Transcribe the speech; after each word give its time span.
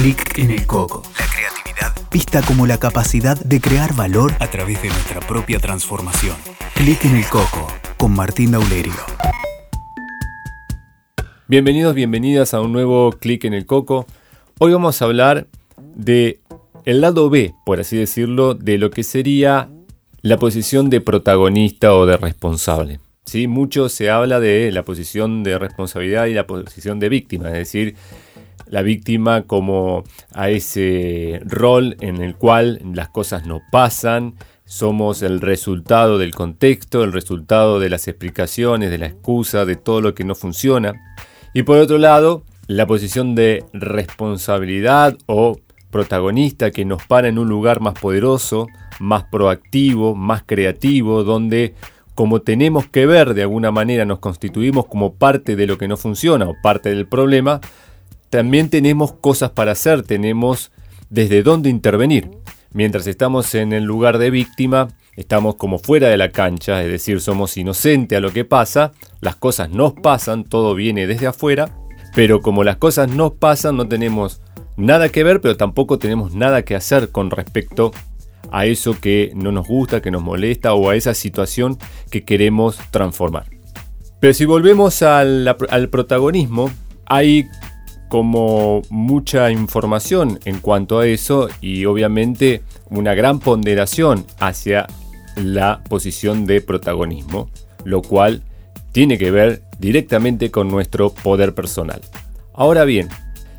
Clic 0.00 0.38
en 0.38 0.52
el 0.52 0.64
coco. 0.64 1.02
La 1.18 1.26
creatividad 1.26 1.92
vista 2.12 2.40
como 2.42 2.68
la 2.68 2.78
capacidad 2.78 3.36
de 3.36 3.60
crear 3.60 3.96
valor 3.96 4.32
a 4.38 4.48
través 4.48 4.80
de 4.80 4.90
nuestra 4.90 5.18
propia 5.18 5.58
transformación. 5.58 6.36
Clic 6.76 7.04
en 7.04 7.16
el 7.16 7.26
coco 7.26 7.66
con 7.96 8.14
Martín 8.14 8.52
Daulerio. 8.52 8.92
Bienvenidos, 11.48 11.96
bienvenidas 11.96 12.54
a 12.54 12.60
un 12.60 12.72
nuevo 12.72 13.10
Clic 13.10 13.44
en 13.44 13.54
el 13.54 13.66
coco. 13.66 14.06
Hoy 14.60 14.72
vamos 14.72 15.02
a 15.02 15.06
hablar 15.06 15.48
de 15.96 16.38
el 16.84 17.00
lado 17.00 17.28
B, 17.28 17.56
por 17.66 17.80
así 17.80 17.96
decirlo, 17.96 18.54
de 18.54 18.78
lo 18.78 18.92
que 18.92 19.02
sería 19.02 19.68
la 20.22 20.36
posición 20.36 20.90
de 20.90 21.00
protagonista 21.00 21.92
o 21.92 22.06
de 22.06 22.16
responsable. 22.16 23.00
¿Sí? 23.26 23.48
Mucho 23.48 23.88
se 23.88 24.10
habla 24.10 24.38
de 24.38 24.70
la 24.70 24.84
posición 24.84 25.42
de 25.42 25.58
responsabilidad 25.58 26.26
y 26.26 26.34
la 26.34 26.46
posición 26.46 27.00
de 27.00 27.08
víctima, 27.08 27.48
es 27.48 27.54
decir, 27.54 27.96
la 28.66 28.82
víctima 28.82 29.42
como 29.42 30.04
a 30.34 30.50
ese 30.50 31.40
rol 31.44 31.96
en 32.00 32.22
el 32.22 32.34
cual 32.36 32.80
las 32.94 33.08
cosas 33.08 33.46
no 33.46 33.60
pasan, 33.70 34.34
somos 34.64 35.22
el 35.22 35.40
resultado 35.40 36.18
del 36.18 36.34
contexto, 36.34 37.02
el 37.02 37.12
resultado 37.12 37.80
de 37.80 37.88
las 37.88 38.06
explicaciones, 38.06 38.90
de 38.90 38.98
la 38.98 39.06
excusa, 39.06 39.64
de 39.64 39.76
todo 39.76 40.02
lo 40.02 40.14
que 40.14 40.24
no 40.24 40.34
funciona. 40.34 40.92
Y 41.54 41.62
por 41.62 41.78
otro 41.78 41.96
lado, 41.96 42.44
la 42.66 42.86
posición 42.86 43.34
de 43.34 43.64
responsabilidad 43.72 45.16
o 45.24 45.58
protagonista 45.90 46.70
que 46.70 46.84
nos 46.84 47.02
para 47.06 47.28
en 47.28 47.38
un 47.38 47.48
lugar 47.48 47.80
más 47.80 47.94
poderoso, 47.94 48.66
más 49.00 49.24
proactivo, 49.24 50.14
más 50.14 50.42
creativo, 50.44 51.24
donde 51.24 51.74
como 52.14 52.42
tenemos 52.42 52.86
que 52.88 53.06
ver 53.06 53.32
de 53.32 53.42
alguna 53.42 53.70
manera 53.70 54.04
nos 54.04 54.18
constituimos 54.18 54.86
como 54.86 55.14
parte 55.14 55.56
de 55.56 55.66
lo 55.66 55.78
que 55.78 55.88
no 55.88 55.96
funciona 55.96 56.46
o 56.48 56.56
parte 56.62 56.90
del 56.90 57.06
problema, 57.06 57.60
también 58.30 58.70
tenemos 58.70 59.12
cosas 59.12 59.50
para 59.50 59.72
hacer, 59.72 60.02
tenemos 60.02 60.70
desde 61.10 61.42
dónde 61.42 61.70
intervenir. 61.70 62.30
Mientras 62.72 63.06
estamos 63.06 63.54
en 63.54 63.72
el 63.72 63.84
lugar 63.84 64.18
de 64.18 64.30
víctima, 64.30 64.88
estamos 65.16 65.56
como 65.56 65.78
fuera 65.78 66.08
de 66.08 66.16
la 66.16 66.30
cancha, 66.30 66.82
es 66.82 66.90
decir, 66.90 67.20
somos 67.20 67.56
inocentes 67.56 68.18
a 68.18 68.20
lo 68.20 68.32
que 68.32 68.44
pasa, 68.44 68.92
las 69.20 69.36
cosas 69.36 69.70
nos 69.70 69.94
pasan, 69.94 70.44
todo 70.44 70.74
viene 70.74 71.06
desde 71.06 71.26
afuera, 71.26 71.74
pero 72.14 72.40
como 72.40 72.64
las 72.64 72.76
cosas 72.76 73.10
nos 73.10 73.32
pasan 73.32 73.76
no 73.76 73.88
tenemos 73.88 74.42
nada 74.76 75.08
que 75.08 75.24
ver, 75.24 75.40
pero 75.40 75.56
tampoco 75.56 75.98
tenemos 75.98 76.34
nada 76.34 76.62
que 76.62 76.76
hacer 76.76 77.10
con 77.10 77.30
respecto 77.30 77.90
a 78.50 78.66
eso 78.66 78.98
que 78.98 79.32
no 79.34 79.50
nos 79.50 79.66
gusta, 79.66 80.00
que 80.00 80.10
nos 80.10 80.22
molesta 80.22 80.74
o 80.74 80.90
a 80.90 80.96
esa 80.96 81.14
situación 81.14 81.78
que 82.10 82.24
queremos 82.24 82.78
transformar. 82.90 83.46
Pero 84.20 84.34
si 84.34 84.44
volvemos 84.44 85.02
al, 85.02 85.56
al 85.68 85.88
protagonismo, 85.88 86.70
hay 87.06 87.46
como 88.08 88.82
mucha 88.90 89.50
información 89.50 90.40
en 90.44 90.60
cuanto 90.60 90.98
a 90.98 91.06
eso 91.06 91.48
y 91.60 91.84
obviamente 91.84 92.62
una 92.90 93.14
gran 93.14 93.38
ponderación 93.38 94.24
hacia 94.40 94.86
la 95.36 95.82
posición 95.88 96.46
de 96.46 96.60
protagonismo, 96.60 97.48
lo 97.84 98.02
cual 98.02 98.42
tiene 98.92 99.18
que 99.18 99.30
ver 99.30 99.62
directamente 99.78 100.50
con 100.50 100.68
nuestro 100.68 101.10
poder 101.10 101.54
personal. 101.54 102.00
Ahora 102.54 102.84
bien, 102.84 103.08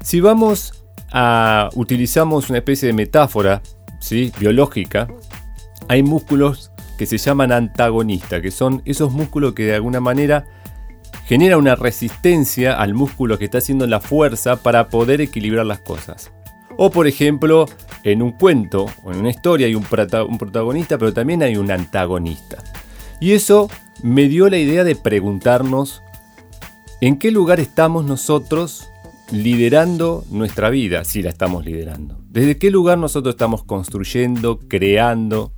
si 0.03 0.19
vamos 0.19 0.73
a 1.11 1.69
utilizamos 1.75 2.49
una 2.49 2.59
especie 2.59 2.87
de 2.87 2.93
metáfora 2.93 3.61
¿sí? 3.99 4.31
biológica, 4.39 5.07
hay 5.87 6.03
músculos 6.03 6.71
que 6.97 7.05
se 7.05 7.17
llaman 7.17 7.51
antagonistas, 7.51 8.41
que 8.41 8.51
son 8.51 8.81
esos 8.85 9.13
músculos 9.13 9.53
que 9.53 9.63
de 9.63 9.75
alguna 9.75 10.01
manera 10.01 10.45
genera 11.29 11.59
una 11.59 11.75
resistencia 11.75 12.73
al 12.73 12.95
músculo 12.95 13.37
que 13.37 13.45
está 13.45 13.59
haciendo 13.59 13.85
la 13.85 13.99
fuerza 13.99 14.63
para 14.63 14.89
poder 14.89 15.21
equilibrar 15.21 15.63
las 15.63 15.79
cosas. 15.79 16.31
O 16.75 16.89
por 16.89 17.05
ejemplo, 17.05 17.67
en 18.03 18.23
un 18.23 18.31
cuento 18.31 18.87
o 19.03 19.11
en 19.11 19.19
una 19.19 19.29
historia 19.29 19.67
hay 19.67 19.75
un, 19.75 19.83
protagonista, 19.83 20.97
pero 20.97 21.13
también 21.13 21.43
hay 21.43 21.55
un 21.55 21.69
antagonista. 21.69 22.57
Y 23.21 23.33
eso 23.33 23.69
me 24.01 24.27
dio 24.27 24.49
la 24.49 24.57
idea 24.57 24.83
de 24.83 24.95
preguntarnos 24.95 26.01
en 26.99 27.19
qué 27.19 27.29
lugar 27.29 27.59
estamos 27.59 28.05
nosotros 28.05 28.89
liderando 29.31 30.25
nuestra 30.31 30.71
vida, 30.71 31.03
si 31.03 31.21
la 31.21 31.29
estamos 31.29 31.63
liderando. 31.63 32.17
¿Desde 32.27 32.57
qué 32.57 32.71
lugar 32.71 32.97
nosotros 32.97 33.33
estamos 33.33 33.63
construyendo, 33.63 34.57
creando, 34.67 35.53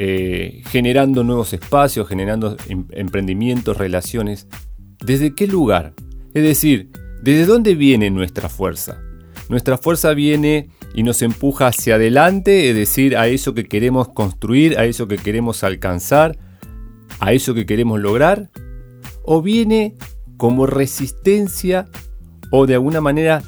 eh, 0.00 0.62
generando 0.68 1.24
nuevos 1.24 1.52
espacios, 1.52 2.06
generando 2.06 2.56
em, 2.68 2.86
emprendimientos, 2.92 3.76
relaciones. 3.76 4.46
¿Desde 5.04 5.34
qué 5.34 5.48
lugar? 5.48 5.92
Es 6.34 6.44
decir, 6.44 6.90
¿desde 7.20 7.46
dónde 7.46 7.74
viene 7.74 8.08
nuestra 8.08 8.48
fuerza? 8.48 9.02
Nuestra 9.48 9.76
fuerza 9.76 10.14
viene 10.14 10.70
y 10.94 11.02
nos 11.02 11.20
empuja 11.20 11.66
hacia 11.66 11.96
adelante, 11.96 12.70
es 12.70 12.76
decir, 12.76 13.16
a 13.16 13.26
eso 13.26 13.54
que 13.54 13.64
queremos 13.64 14.08
construir, 14.08 14.78
a 14.78 14.84
eso 14.84 15.08
que 15.08 15.18
queremos 15.18 15.64
alcanzar, 15.64 16.38
a 17.18 17.32
eso 17.32 17.52
que 17.52 17.66
queremos 17.66 17.98
lograr, 17.98 18.50
o 19.24 19.42
viene 19.42 19.96
como 20.36 20.66
resistencia 20.66 21.86
o 22.52 22.66
de 22.66 22.74
alguna 22.74 23.00
manera 23.00 23.42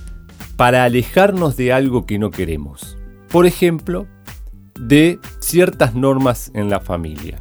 para 0.56 0.82
alejarnos 0.82 1.56
de 1.56 1.72
algo 1.72 2.06
que 2.06 2.18
no 2.18 2.32
queremos. 2.32 2.98
Por 3.28 3.46
ejemplo, 3.46 4.08
de 4.80 5.18
ciertas 5.40 5.94
normas 5.94 6.50
en 6.54 6.70
la 6.70 6.80
familia. 6.80 7.40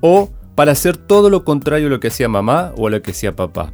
O 0.00 0.30
para 0.54 0.72
hacer 0.72 0.96
todo 0.96 1.30
lo 1.30 1.44
contrario 1.44 1.86
a 1.86 1.90
lo 1.90 2.00
que 2.00 2.08
hacía 2.08 2.28
mamá 2.28 2.72
o 2.76 2.88
a 2.88 2.90
lo 2.90 3.02
que 3.02 3.12
hacía 3.12 3.36
papá. 3.36 3.72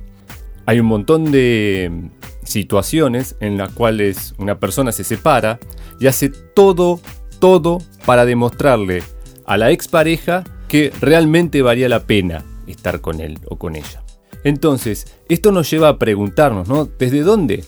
Hay 0.66 0.80
un 0.80 0.86
montón 0.86 1.32
de 1.32 2.10
situaciones 2.44 3.36
en 3.41 3.58
las 3.58 3.70
cuales 3.72 4.34
una 4.38 4.58
persona 4.58 4.92
se 4.92 5.04
separa 5.04 5.58
y 5.98 6.06
hace 6.06 6.28
todo, 6.28 7.00
todo 7.38 7.78
para 8.06 8.24
demostrarle 8.24 9.02
a 9.46 9.56
la 9.56 9.70
expareja 9.70 10.44
que 10.69 10.92
realmente 11.00 11.62
valía 11.62 11.88
la 11.88 12.06
pena 12.06 12.44
estar 12.66 13.00
con 13.00 13.20
él 13.20 13.38
o 13.48 13.58
con 13.58 13.76
ella. 13.76 14.02
Entonces, 14.44 15.06
esto 15.28 15.52
nos 15.52 15.70
lleva 15.70 15.88
a 15.88 15.98
preguntarnos, 15.98 16.69
¿no? 16.69 16.84
¿Desde 16.84 17.22
dónde 17.22 17.64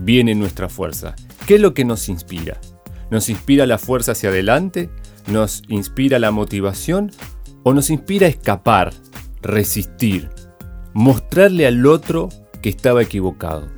viene 0.00 0.34
nuestra 0.34 0.68
fuerza? 0.68 1.14
¿Qué 1.46 1.56
es 1.56 1.60
lo 1.60 1.74
que 1.74 1.84
nos 1.84 2.08
inspira? 2.08 2.60
¿Nos 3.10 3.28
inspira 3.28 3.66
la 3.66 3.78
fuerza 3.78 4.12
hacia 4.12 4.30
adelante? 4.30 4.90
¿Nos 5.26 5.62
inspira 5.68 6.18
la 6.18 6.30
motivación? 6.30 7.12
¿O 7.62 7.72
nos 7.74 7.90
inspira 7.90 8.26
escapar, 8.26 8.92
resistir, 9.42 10.30
mostrarle 10.92 11.66
al 11.66 11.86
otro 11.86 12.28
que 12.62 12.68
estaba 12.68 13.02
equivocado? 13.02 13.68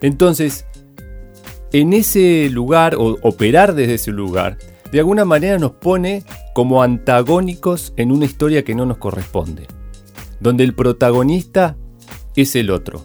Entonces, 0.00 0.66
en 1.72 1.92
ese 1.92 2.48
lugar 2.50 2.94
o 2.96 3.18
operar 3.22 3.74
desde 3.74 3.94
ese 3.94 4.10
lugar, 4.10 4.58
de 4.90 5.00
alguna 5.00 5.24
manera 5.24 5.58
nos 5.58 5.72
pone 5.72 6.24
como 6.54 6.82
antagónicos 6.82 7.92
en 7.96 8.10
una 8.10 8.24
historia 8.24 8.64
que 8.64 8.74
no 8.74 8.86
nos 8.86 8.98
corresponde, 8.98 9.66
donde 10.40 10.64
el 10.64 10.74
protagonista 10.74 11.76
es 12.36 12.56
el 12.56 12.70
otro. 12.70 13.02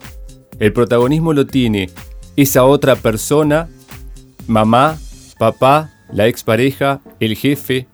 El 0.58 0.72
protagonismo 0.72 1.32
lo 1.32 1.46
tiene 1.46 1.90
esa 2.36 2.64
otra 2.64 2.96
persona, 2.96 3.68
mamá, 4.46 4.98
papá, 5.38 5.90
la 6.12 6.26
expareja, 6.26 7.00
el 7.20 7.36
jefe. 7.36 7.86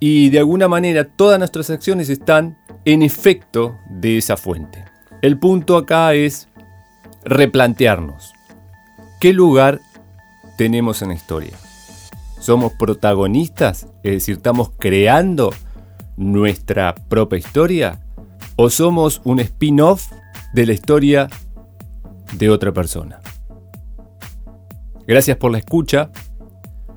Y 0.00 0.30
de 0.30 0.38
alguna 0.38 0.68
manera 0.68 1.04
todas 1.04 1.38
nuestras 1.38 1.70
acciones 1.70 2.08
están 2.08 2.58
en 2.84 3.02
efecto 3.02 3.78
de 3.88 4.18
esa 4.18 4.36
fuente. 4.36 4.84
El 5.22 5.38
punto 5.38 5.76
acá 5.76 6.14
es 6.14 6.48
replantearnos. 7.24 8.32
¿Qué 9.20 9.32
lugar 9.32 9.80
tenemos 10.58 11.02
en 11.02 11.08
la 11.08 11.14
historia? 11.14 11.56
¿Somos 12.40 12.72
protagonistas? 12.72 13.86
Es 14.02 14.12
decir, 14.12 14.36
¿estamos 14.36 14.72
creando 14.78 15.52
nuestra 16.16 16.94
propia 16.94 17.38
historia? 17.38 18.00
¿O 18.56 18.68
somos 18.68 19.20
un 19.24 19.38
spin-off 19.38 20.10
de 20.52 20.66
la 20.66 20.72
historia 20.72 21.28
de 22.32 22.50
otra 22.50 22.72
persona? 22.72 23.20
Gracias 25.06 25.36
por 25.36 25.52
la 25.52 25.58
escucha. 25.58 26.10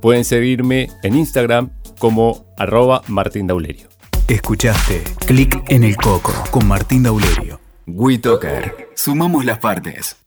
Pueden 0.06 0.24
seguirme 0.24 0.88
en 1.02 1.16
Instagram 1.16 1.72
como 1.98 2.46
arroba 2.58 3.02
Martín 3.08 3.48
Daulerio. 3.48 3.88
Escuchaste 4.28 5.02
Clic 5.26 5.64
en 5.68 5.84
el 5.84 5.96
Coco 5.98 6.32
con 6.52 6.68
Martín 6.68 7.02
Daulerio. 7.02 7.60
WeToker. 7.88 8.90
Sumamos 8.94 9.46
las 9.46 9.58
partes. 9.58 10.25